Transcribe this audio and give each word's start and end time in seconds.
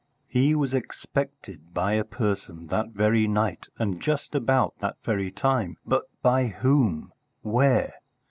He 0.27 0.55
was 0.55 0.73
expected 0.73 1.75
by 1.75 1.93
a 1.93 2.03
person 2.03 2.65
that 2.69 2.89
very 2.89 3.27
night 3.27 3.67
and 3.77 4.01
just 4.01 4.33
about 4.33 4.73
that 4.79 4.97
very 5.03 5.29
time. 5.29 5.77
But 5.85 6.05
by 6.23 6.47
whom? 6.47 7.13
Where? 7.43 7.93